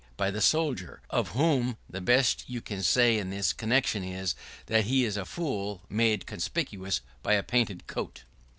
by 0.17 0.31
the 0.31 0.41
soldier, 0.41 0.99
of 1.11 1.27
whom 1.37 1.77
the 1.87 2.01
best 2.01 2.49
you 2.49 2.59
can 2.59 2.81
say 2.81 3.19
in 3.19 3.29
this 3.29 3.53
connection 3.53 4.03
is 4.03 4.33
that 4.65 4.85
he 4.85 5.05
is 5.05 5.15
a 5.15 5.25
fool 5.25 5.83
made 5.89 6.25
conspicuous 6.25 7.01
by 7.21 7.33
a 7.35 7.43
painted 7.43 7.85
coat. 7.85 8.23